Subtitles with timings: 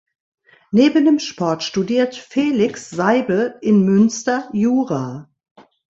[0.71, 5.29] Neben dem Sport studiert Felix Seibel in Münster Jura.